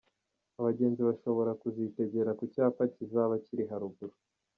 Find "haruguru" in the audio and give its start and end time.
3.71-4.13